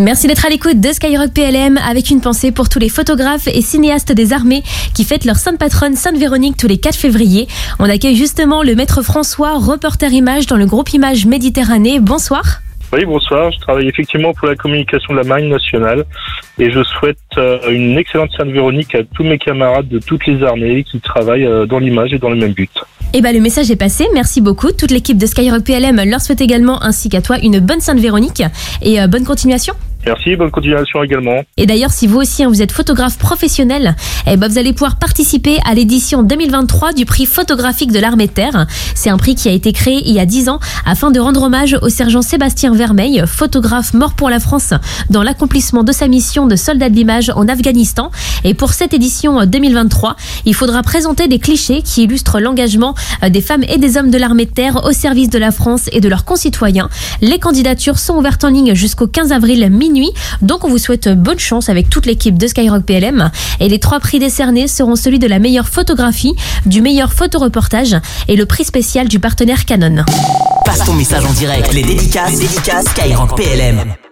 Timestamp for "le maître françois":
8.62-9.58